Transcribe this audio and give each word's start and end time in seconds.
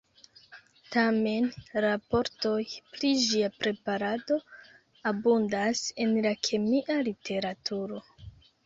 Tamen, 0.93 1.49
raportoj 1.85 2.57
pri 2.95 3.13
ĝia 3.27 3.51
preparado 3.61 4.41
abundas 5.13 5.87
en 6.07 6.21
la 6.29 6.35
kemia 6.51 7.03
literaturo. 7.13 8.07